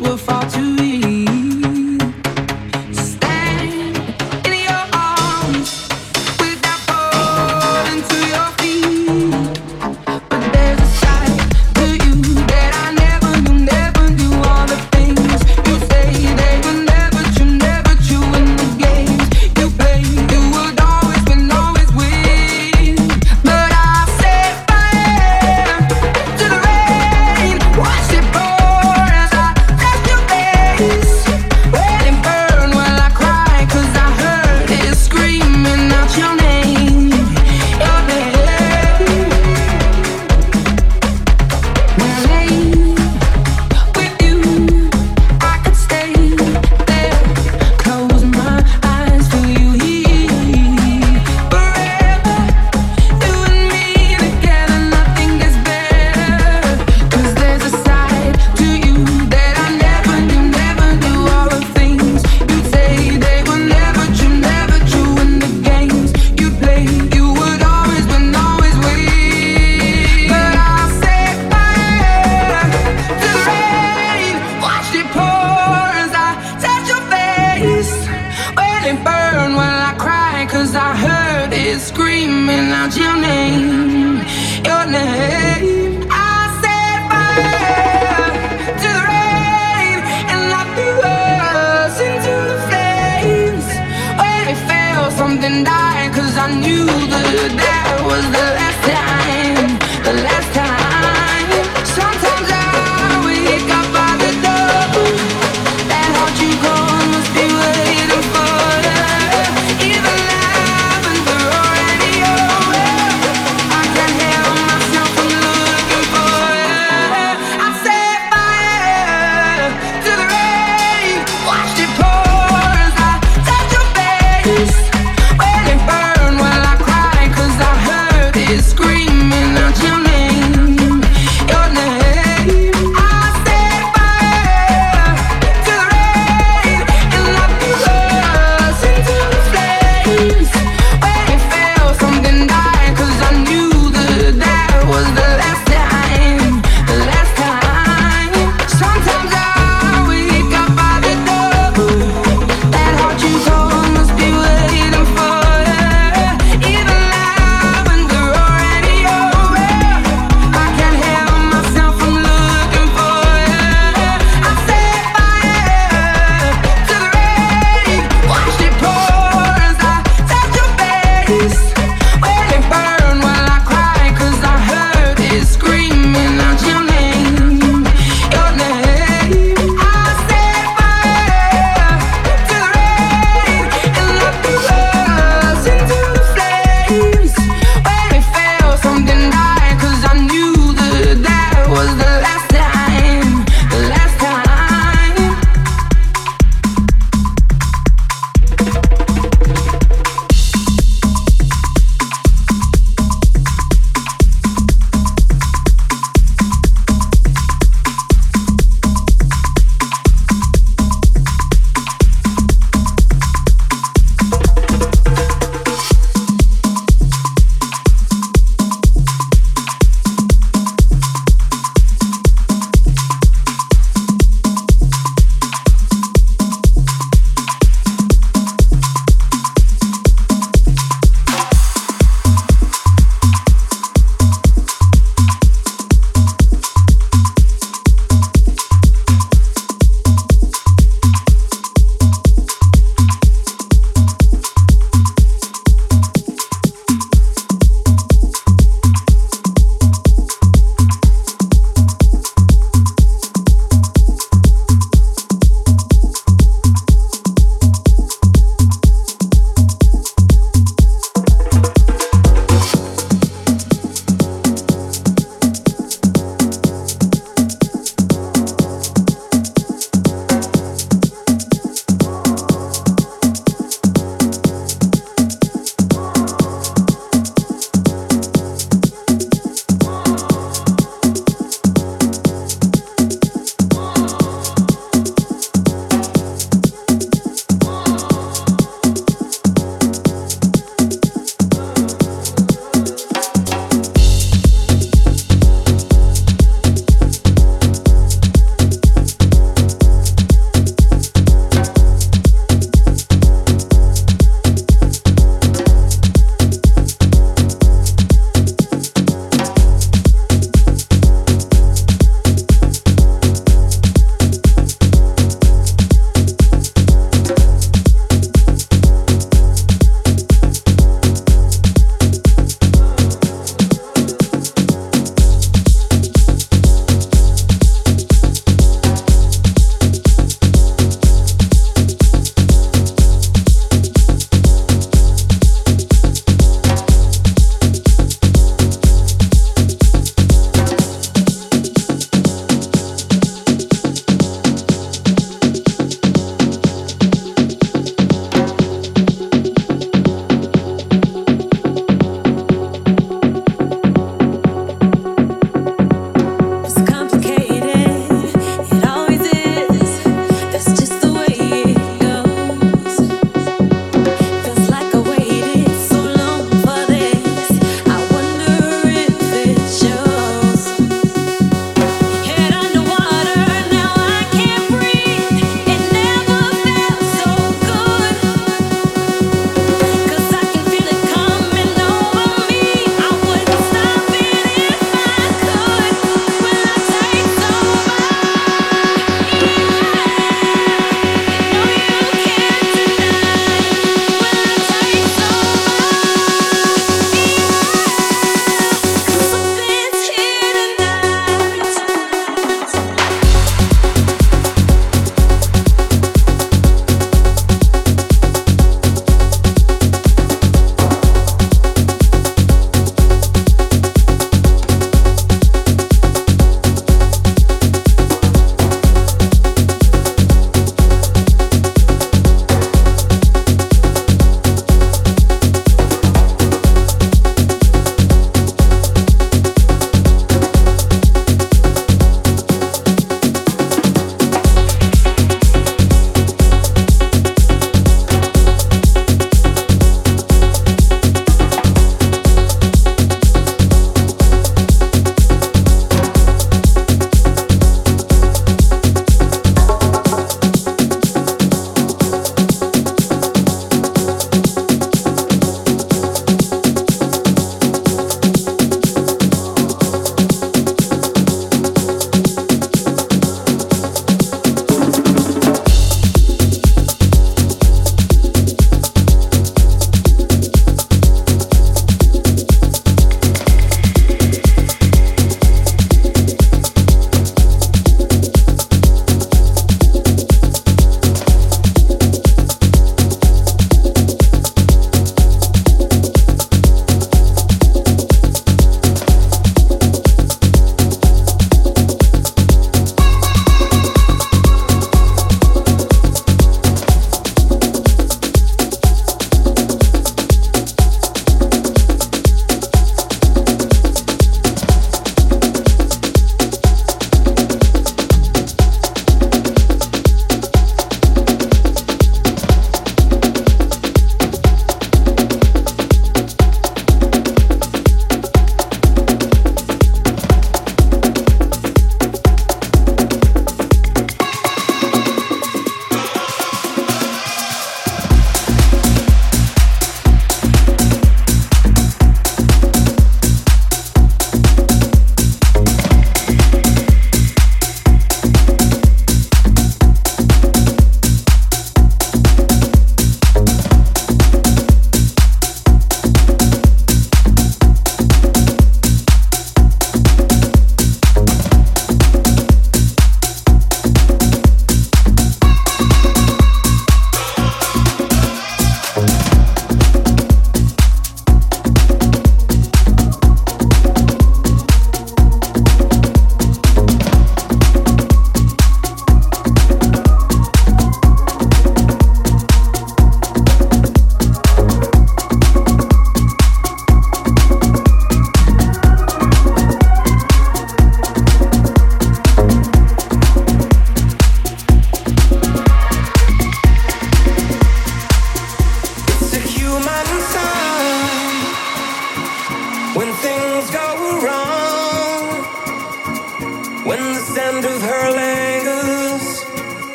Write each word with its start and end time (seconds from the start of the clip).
were 0.00 0.16
far 0.18 0.50
too 0.50 0.65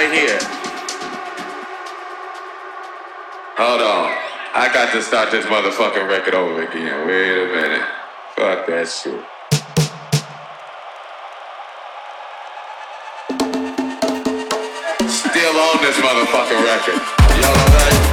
right 0.00 0.12
here. 0.12 0.38
Hold 3.58 3.82
on. 3.82 4.16
I 4.54 4.70
got 4.72 4.92
to 4.92 5.02
start 5.02 5.30
this 5.30 5.44
motherfucking 5.46 6.08
record 6.08 6.34
over 6.34 6.62
again. 6.62 7.06
Wait 7.06 7.36
a 7.36 7.46
minute. 7.46 7.86
Fuck 8.34 8.66
that 8.66 8.88
shit. 8.88 9.20
Still 15.10 15.56
on 15.68 15.76
this 15.82 15.96
motherfucking 16.00 16.64
record. 16.64 17.00
Y'all 17.40 17.58
alright? 17.58 18.09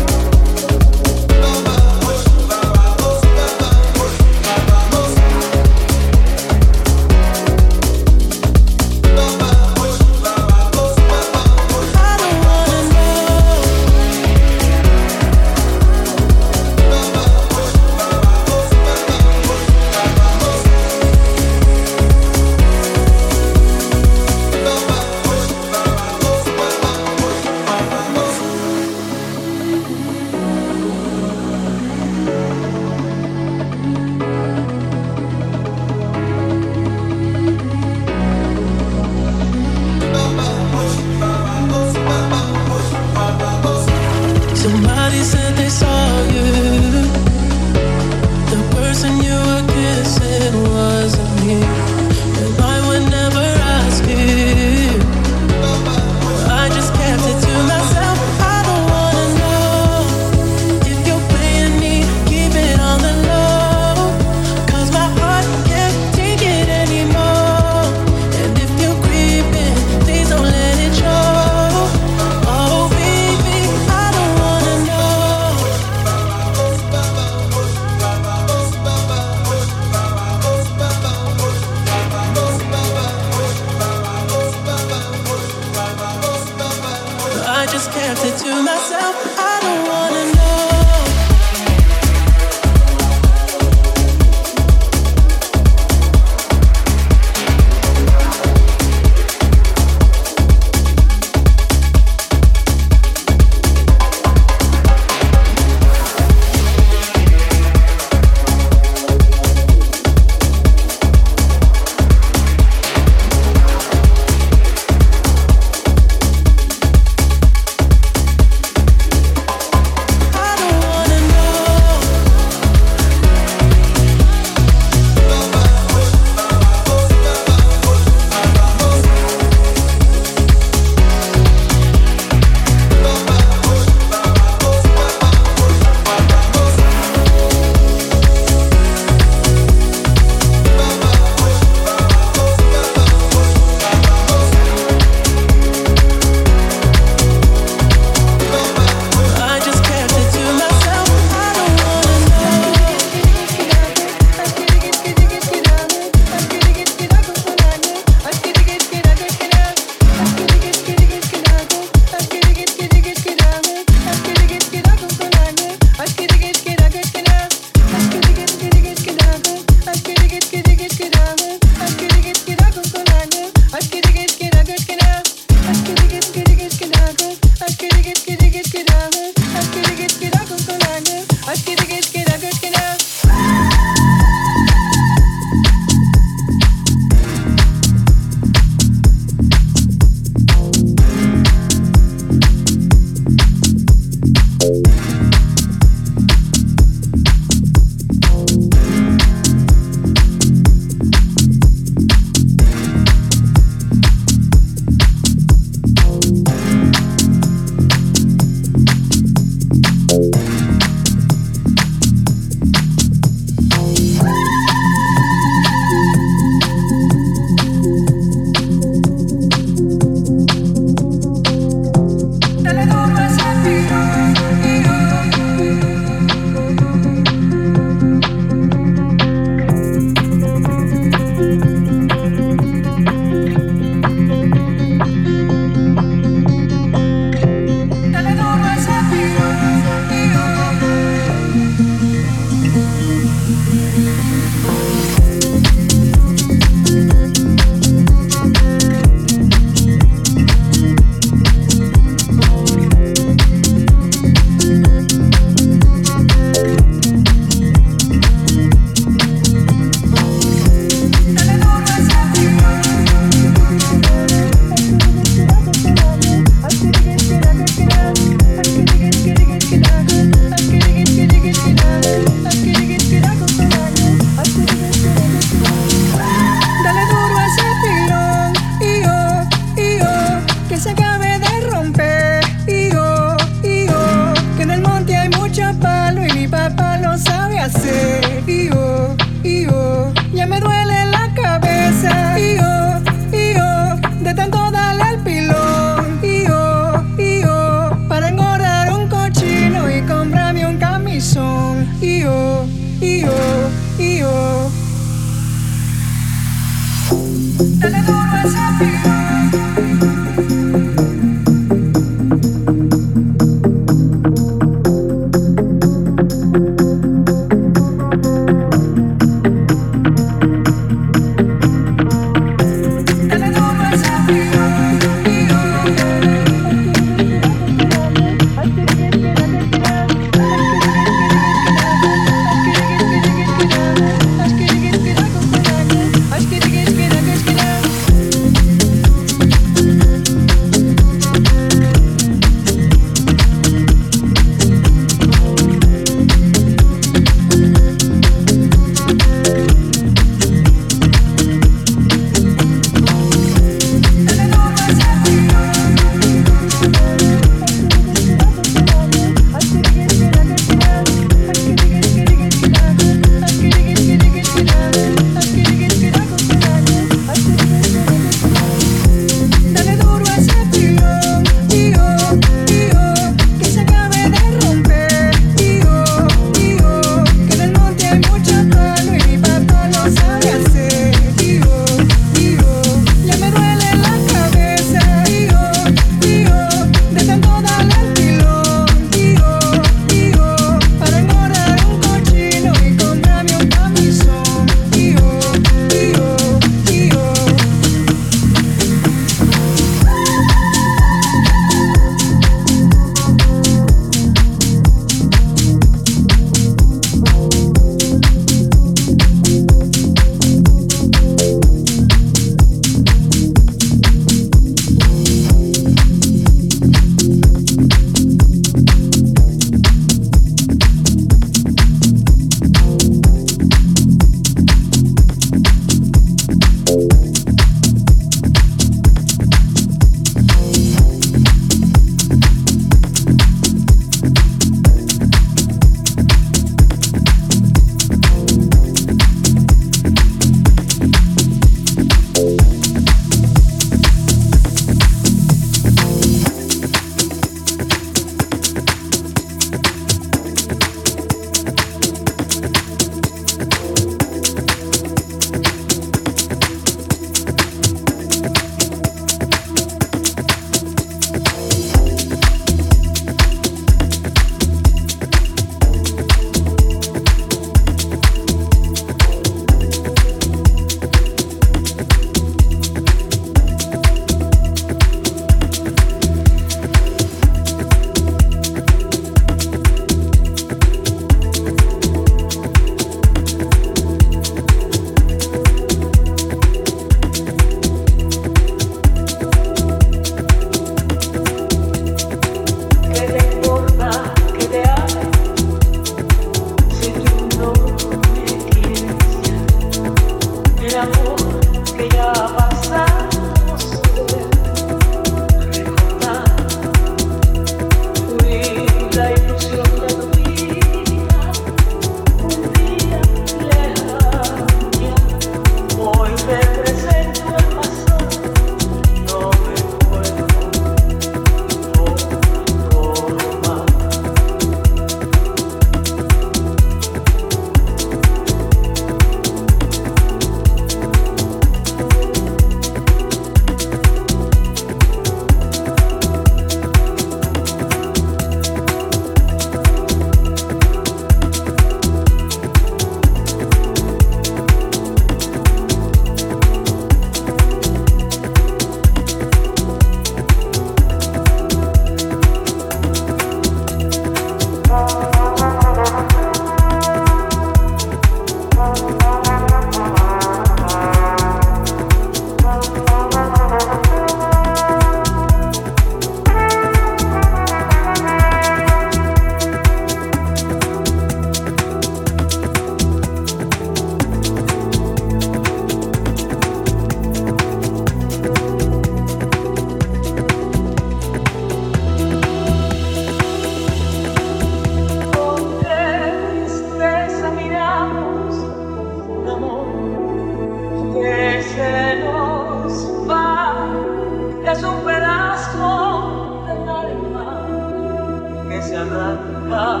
que 598.76 598.82
se 598.82 598.96
arranca 598.96 600.00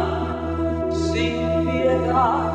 sin 0.90 1.66
piedad. 1.66 2.52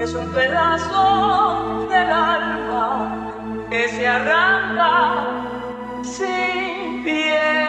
Es 0.00 0.14
un 0.14 0.26
pedazo 0.32 1.86
del 1.90 2.10
alma 2.10 3.66
que 3.68 3.88
se 3.90 4.08
arranca 4.08 5.26
sin 6.02 7.04
piedad. 7.04 7.67